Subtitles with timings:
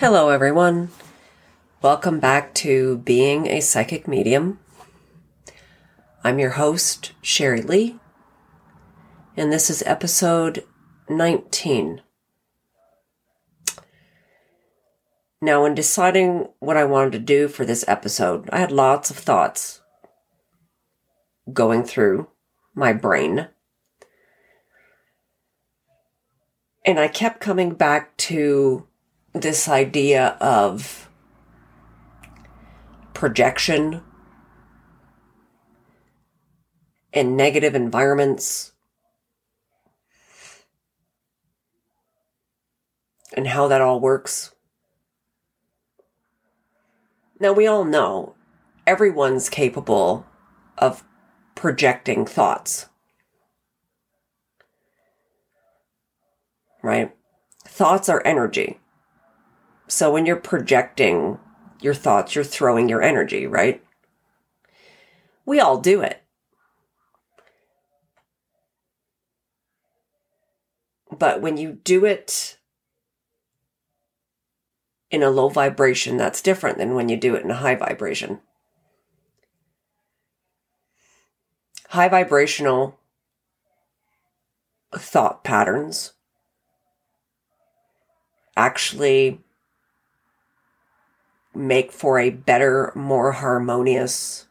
[0.00, 0.90] Hello, everyone.
[1.82, 4.60] Welcome back to Being a Psychic Medium.
[6.22, 7.98] I'm your host, Sherry Lee,
[9.36, 10.62] and this is episode
[11.08, 12.02] 19.
[15.42, 19.16] Now, in deciding what I wanted to do for this episode, I had lots of
[19.16, 19.80] thoughts
[21.52, 22.28] going through
[22.72, 23.48] my brain.
[26.84, 28.87] And I kept coming back to
[29.40, 31.08] this idea of
[33.14, 34.02] projection
[37.12, 38.72] and negative environments
[43.32, 44.52] and how that all works.
[47.40, 48.34] Now, we all know
[48.86, 50.26] everyone's capable
[50.76, 51.04] of
[51.54, 52.86] projecting thoughts.
[56.82, 57.14] Right?
[57.64, 58.78] Thoughts are energy.
[59.88, 61.38] So when you're projecting
[61.80, 63.82] your thoughts, you're throwing your energy, right?
[65.46, 66.22] We all do it.
[71.10, 72.58] But when you do it
[75.10, 78.40] in a low vibration, that's different than when you do it in a high vibration.
[81.88, 83.00] High vibrational
[84.94, 86.12] thought patterns
[88.54, 89.40] actually
[91.58, 94.46] make for a better, more harmonious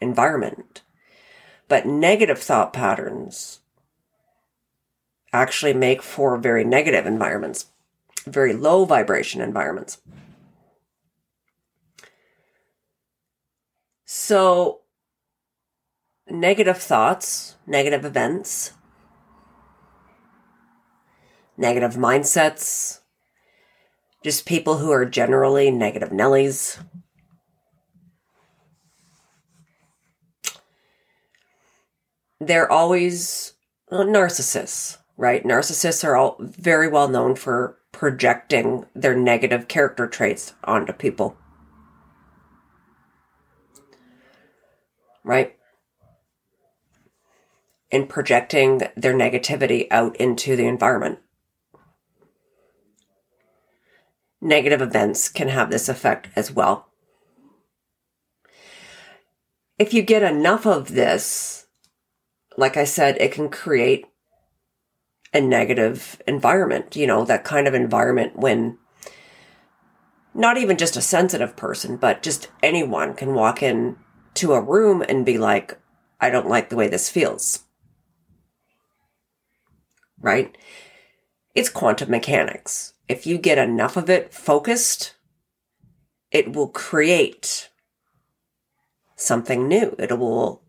[0.00, 0.82] environment.
[1.68, 3.60] But negative thought patterns
[5.32, 7.66] actually make for very negative environments,
[8.26, 9.98] very low vibration environments.
[14.04, 14.80] So,
[16.28, 18.72] negative thoughts, negative events,
[21.56, 23.00] negative mindsets,
[24.26, 26.84] just people who are generally negative Nellies.
[32.40, 33.52] They're always
[33.88, 35.44] narcissists, right?
[35.44, 41.36] Narcissists are all very well known for projecting their negative character traits onto people.
[45.22, 45.56] Right?
[47.92, 51.20] And projecting their negativity out into the environment.
[54.46, 56.88] Negative events can have this effect as well.
[59.78, 61.66] If you get enough of this,
[62.56, 64.06] like I said, it can create
[65.34, 68.78] a negative environment, you know, that kind of environment when
[70.32, 73.96] not even just a sensitive person, but just anyone can walk in
[74.34, 75.78] to a room and be like,
[76.20, 77.64] I don't like the way this feels.
[80.20, 80.56] Right?
[81.54, 85.14] It's quantum mechanics if you get enough of it focused,
[86.30, 87.70] it will create
[89.14, 89.94] something new.
[89.98, 90.62] It will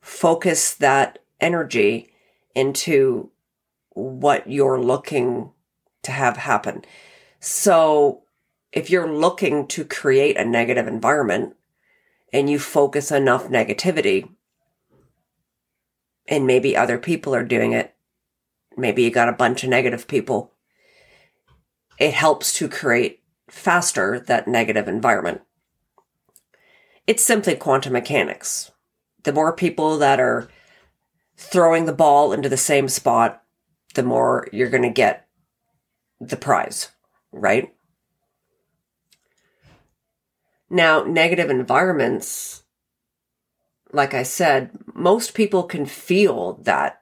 [0.00, 2.10] focus that energy
[2.54, 3.30] into
[3.90, 5.50] what you're looking
[6.02, 6.84] to have happen.
[7.40, 8.22] So
[8.72, 11.56] if you're looking to create a negative environment
[12.32, 14.28] and you focus enough negativity
[16.26, 17.94] and maybe other people are doing it,
[18.76, 20.52] maybe you got a bunch of negative people
[21.98, 25.42] it helps to create faster that negative environment.
[27.06, 28.70] It's simply quantum mechanics.
[29.24, 30.48] The more people that are
[31.36, 33.42] throwing the ball into the same spot,
[33.94, 35.26] the more you're going to get
[36.20, 36.90] the prize,
[37.32, 37.74] right?
[40.70, 42.62] Now, negative environments,
[43.92, 47.00] like I said, most people can feel that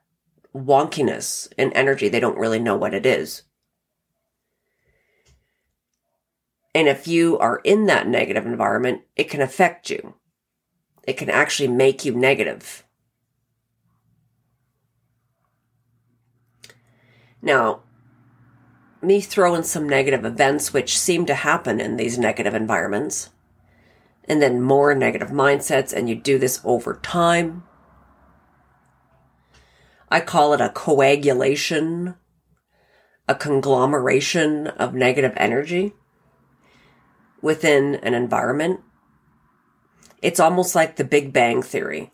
[0.55, 2.09] wonkiness in energy.
[2.09, 3.43] They don't really know what it is.
[6.77, 10.13] And if you are in that negative environment, it can affect you.
[11.05, 12.85] It can actually make you negative.
[17.41, 17.81] Now,
[19.01, 23.31] me throwing some negative events which seem to happen in these negative environments,
[24.25, 27.65] and then more negative mindsets, and you do this over time.
[30.11, 32.17] I call it a coagulation,
[33.27, 35.95] a conglomeration of negative energy
[37.43, 38.81] within an environment,
[40.23, 42.11] it's almost like the Big Bang Theory.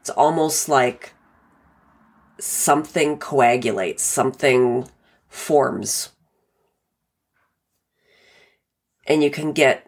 [0.00, 1.14] It's almost like
[2.38, 4.88] something coagulates, something
[5.28, 6.10] forms.
[9.06, 9.86] And you can get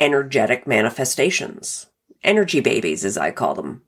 [0.00, 1.86] energetic manifestations,
[2.22, 3.82] energy babies, as I call them.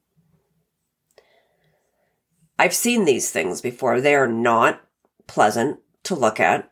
[2.59, 4.01] I've seen these things before.
[4.01, 4.81] They are not
[5.27, 6.71] pleasant to look at.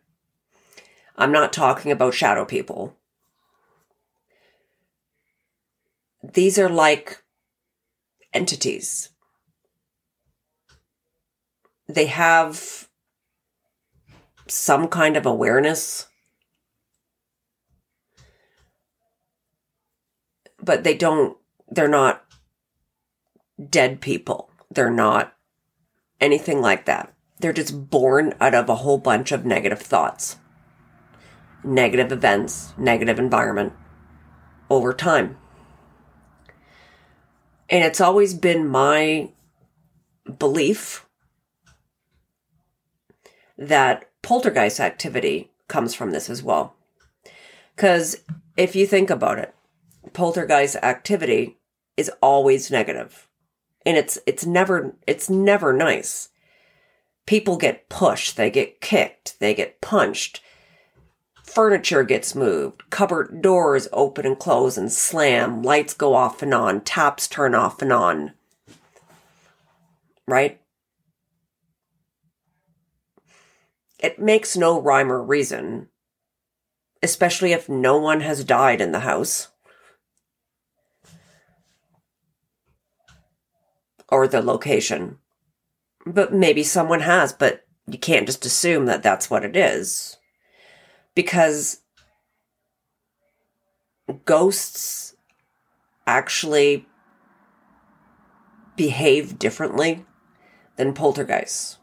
[1.17, 2.97] I'm not talking about shadow people.
[6.23, 7.23] These are like
[8.33, 9.11] entities.
[11.89, 12.89] They have
[14.49, 16.09] some kind of awareness,
[20.63, 22.25] but they don't, they're not
[23.71, 24.51] dead people.
[24.71, 25.35] They're not
[26.21, 27.13] anything like that.
[27.39, 30.37] They're just born out of a whole bunch of negative thoughts,
[31.67, 33.73] negative events, negative environment
[34.71, 35.37] over time.
[37.69, 39.31] And it's always been my
[40.39, 41.07] belief
[43.59, 46.75] that poltergeist activity comes from this as well.
[47.75, 48.23] Because
[48.57, 49.55] if you think about it,
[50.13, 51.59] poltergeist activity
[51.97, 53.27] is always negative
[53.87, 56.29] and it's it's never it's never nice.
[57.25, 60.41] People get pushed, they get kicked, they get punched.
[61.47, 66.83] Furniture gets moved, cupboard doors open and close and slam, lights go off and on,
[66.83, 68.33] taps turn off and on.
[70.29, 70.61] Right?
[73.99, 75.89] It makes no rhyme or reason,
[77.03, 79.49] especially if no one has died in the house.
[84.09, 85.19] or the location.
[86.05, 90.17] But maybe someone has, but you can't just assume that that's what it is.
[91.17, 91.81] Because
[94.25, 95.17] ghosts
[96.07, 96.87] actually
[98.77, 100.05] behave differently
[100.77, 101.79] than poltergeists.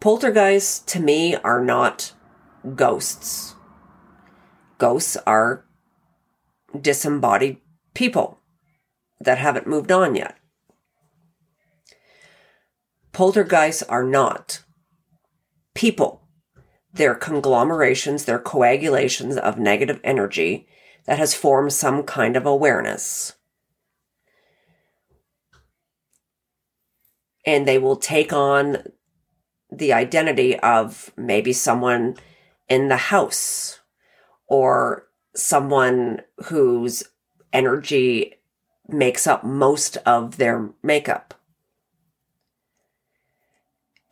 [0.00, 2.12] Poltergeists, to me, are not
[2.76, 3.56] ghosts.
[4.78, 5.64] Ghosts are
[6.80, 7.58] disembodied
[7.94, 8.38] people
[9.20, 10.36] that haven't moved on yet.
[13.12, 14.62] Poltergeists are not
[15.74, 16.27] people.
[16.92, 20.68] They're conglomerations, they're coagulations of negative energy
[21.04, 23.34] that has formed some kind of awareness.
[27.46, 28.78] And they will take on
[29.70, 32.16] the identity of maybe someone
[32.68, 33.80] in the house
[34.46, 37.04] or someone whose
[37.52, 38.34] energy
[38.88, 41.34] makes up most of their makeup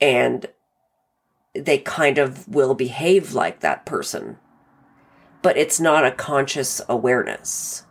[0.00, 0.46] and
[1.58, 4.38] they kind of will behave like that person.
[5.43, 7.85] But it's not a conscious awareness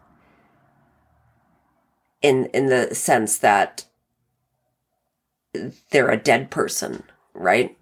[2.21, 3.85] in in the sense that
[5.91, 7.03] they're a dead person,
[7.33, 7.77] right?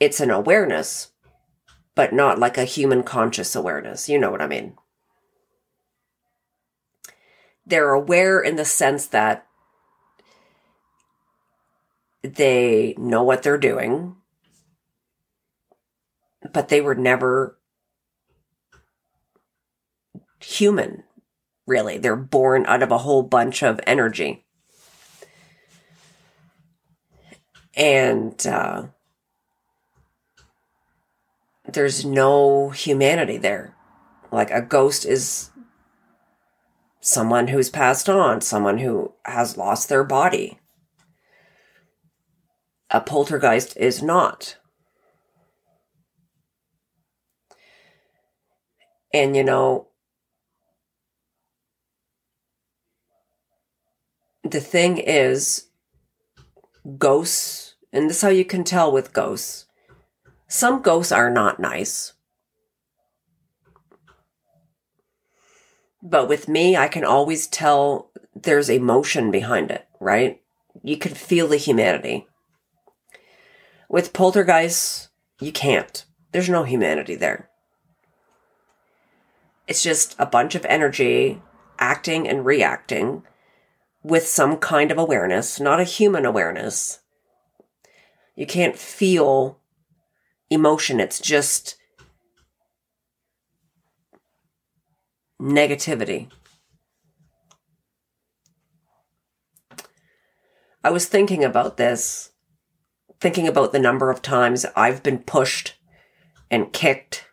[0.00, 1.12] It's an awareness,
[1.94, 4.08] but not like a human conscious awareness.
[4.08, 4.76] You know what I mean?
[7.66, 9.46] They're aware in the sense that
[12.22, 14.16] they know what they're doing,
[16.52, 17.58] but they were never
[20.40, 21.04] human,
[21.66, 21.98] really.
[21.98, 24.44] They're born out of a whole bunch of energy.
[27.76, 28.86] And uh,
[31.66, 33.74] there's no humanity there.
[34.30, 35.50] Like a ghost is
[37.00, 40.60] someone who's passed on, someone who has lost their body
[42.94, 44.56] a poltergeist is not.
[49.14, 49.86] And you know,
[54.42, 55.68] the thing is,
[56.98, 59.66] ghosts, and this is how you can tell with ghosts,
[60.48, 62.14] some ghosts are not nice.
[66.02, 70.42] But with me, I can always tell there's emotion behind it, right?
[70.82, 72.26] You can feel the humanity.
[73.88, 75.08] With poltergeists,
[75.40, 76.04] you can't.
[76.32, 77.48] There's no humanity there.
[79.66, 81.42] It's just a bunch of energy
[81.78, 83.22] acting and reacting
[84.02, 87.00] with some kind of awareness, not a human awareness.
[88.36, 89.58] You can't feel
[90.50, 91.76] emotion, it's just
[95.40, 96.30] negativity.
[100.82, 102.32] I was thinking about this
[103.20, 105.76] thinking about the number of times I've been pushed
[106.50, 107.26] and kicked.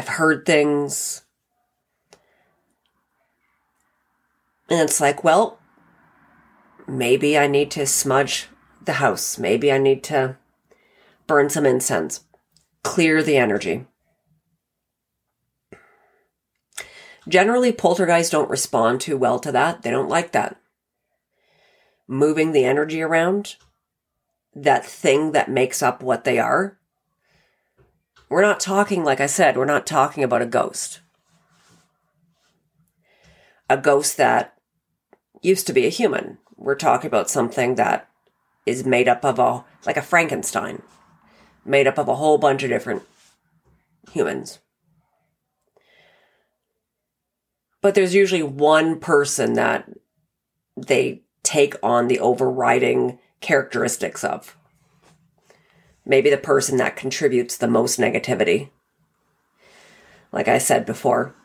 [0.00, 1.24] I've heard things.
[4.70, 5.58] And it's like, well,
[6.88, 8.48] maybe I need to smudge
[8.82, 9.36] the house.
[9.36, 10.38] Maybe I need to
[11.26, 12.24] burn some incense,
[12.82, 13.84] clear the energy.
[17.28, 19.82] Generally, poltergeists don't respond too well to that.
[19.82, 20.56] They don't like that.
[22.10, 23.56] moving the energy around,
[24.54, 26.79] that thing that makes up what they are,
[28.30, 31.00] we're not talking, like I said, we're not talking about a ghost.
[33.68, 34.56] A ghost that
[35.42, 36.38] used to be a human.
[36.56, 38.08] We're talking about something that
[38.64, 40.82] is made up of a, like a Frankenstein,
[41.64, 43.02] made up of a whole bunch of different
[44.12, 44.60] humans.
[47.82, 49.88] But there's usually one person that
[50.76, 54.56] they take on the overriding characteristics of.
[56.10, 58.70] Maybe the person that contributes the most negativity.
[60.32, 61.36] Like I said before.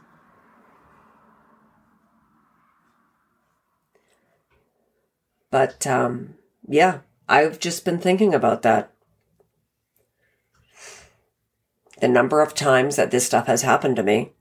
[5.51, 6.33] But um,
[6.67, 8.91] yeah, I've just been thinking about that.
[12.01, 14.31] The number of times that this stuff has happened to me.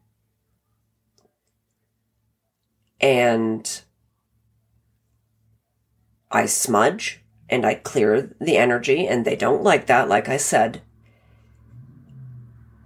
[2.99, 3.83] And
[6.31, 10.83] I smudge and I clear the energy, and they don't like that, like I said.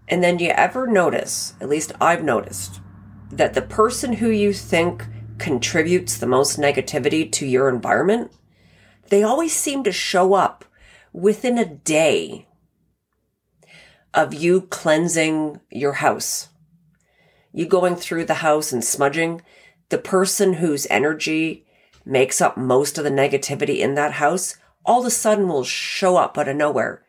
[0.08, 2.80] And then do you ever notice, at least I've noticed,
[3.30, 5.06] that the person who you think
[5.38, 8.32] contributes the most negativity to your environment,
[9.08, 10.64] they always seem to show up
[11.12, 12.46] within a day
[14.14, 16.48] of you cleansing your house.
[17.52, 19.42] You going through the house and smudging,
[19.90, 21.66] the person whose energy
[22.08, 24.56] makes up most of the negativity in that house
[24.88, 27.02] all of a sudden will show up out of nowhere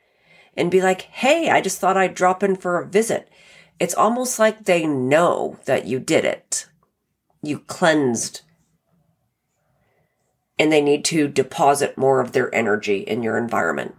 [0.56, 3.30] and be like, Hey, I just thought I'd drop in for a visit.
[3.80, 6.68] It's almost like they know that you did it.
[7.42, 8.42] You cleansed
[10.60, 13.96] and they need to deposit more of their energy in your environment.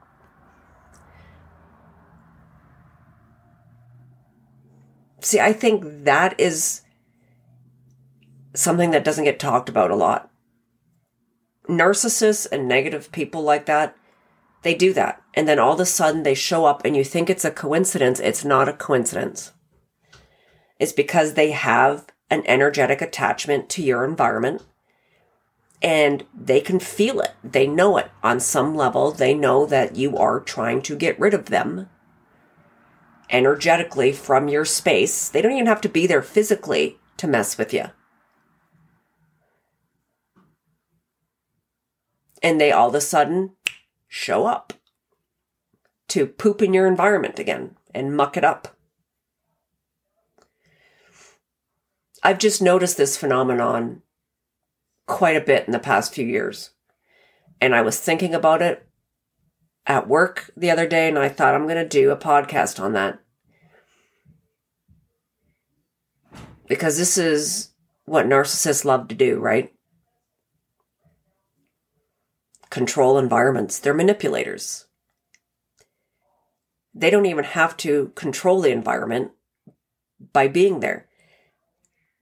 [5.23, 6.83] See, I think that is
[8.55, 10.30] something that doesn't get talked about a lot
[11.71, 13.97] narcissists and negative people like that,
[14.63, 15.23] they do that.
[15.35, 18.21] And then all of a sudden they show up and you think it's a coincidence.
[18.21, 19.53] It's not a coincidence.
[20.79, 24.63] It's because they have an energetic attachment to your environment
[25.83, 27.33] and they can feel it.
[27.43, 29.13] They know it on some level.
[29.13, 31.89] They know that you are trying to get rid of them
[33.31, 35.29] energetically from your space.
[35.29, 37.87] They don't even have to be there physically to mess with you.
[42.43, 43.53] And they all of a sudden
[44.09, 44.73] show up
[46.09, 48.77] to poop in your environment again and muck it up.
[52.23, 54.03] I've just noticed this phenomenon
[55.07, 56.71] quite a bit in the past few years.
[57.61, 58.87] And I was thinking about it
[59.87, 62.93] at work the other day, and I thought I'm going to do a podcast on
[62.93, 63.19] that.
[66.69, 67.71] Because this is
[68.05, 69.73] what narcissists love to do, right?
[72.71, 73.79] Control environments.
[73.79, 74.87] They're manipulators.
[76.95, 79.33] They don't even have to control the environment
[80.33, 81.07] by being there.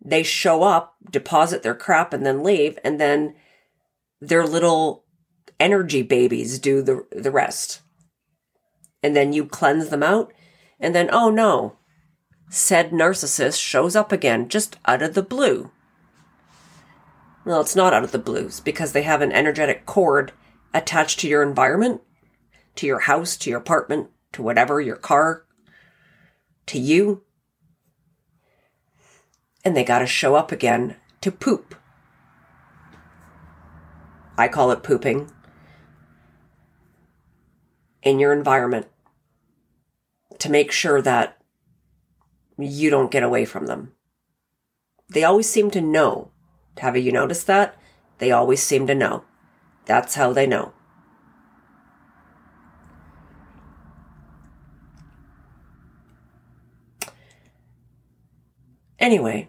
[0.05, 3.35] They show up, deposit their crap, and then leave, and then
[4.21, 5.05] their little
[5.59, 7.83] energy babies do the, the rest.
[9.03, 10.33] And then you cleanse them out,
[10.81, 11.77] and then, oh no,
[12.49, 15.71] said narcissist shows up again just out of the blue.
[17.49, 20.33] Well, it's not out of the blues because they have an energetic cord
[20.75, 22.03] attached to your environment,
[22.75, 25.47] to your house, to your apartment, to whatever, your car,
[26.67, 27.23] to you.
[29.65, 31.75] And they got to show up again to poop.
[34.37, 35.31] I call it pooping
[38.03, 38.89] in your environment
[40.39, 41.39] to make sure that
[42.59, 43.95] you don't get away from them.
[45.09, 46.31] They always seem to know.
[46.79, 47.77] Have you noticed that?
[48.19, 49.25] They always seem to know.
[49.85, 50.73] That's how they know.
[58.99, 59.49] Anyway,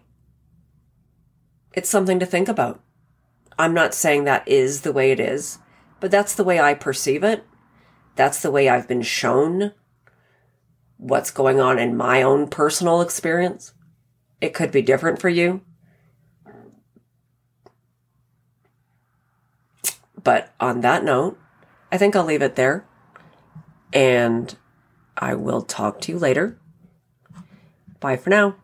[1.74, 2.80] it's something to think about.
[3.58, 5.58] I'm not saying that is the way it is,
[5.98, 7.44] but that's the way I perceive it.
[8.14, 9.72] That's the way I've been shown
[10.96, 13.74] what's going on in my own personal experience.
[14.40, 15.62] It could be different for you.
[20.22, 21.38] But on that note,
[21.90, 22.84] I think I'll leave it there.
[23.92, 24.54] And
[25.16, 26.58] I will talk to you later.
[28.00, 28.56] Bye for now.